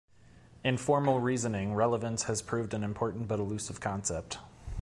[0.63, 4.39] In formal reasoning, relevance has proved an important but elusive concept.